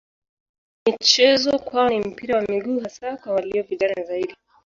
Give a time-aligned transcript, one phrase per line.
[0.85, 4.35] Michezo kwao ni mpira wa miguu hasa kwa walio vijana zaidi.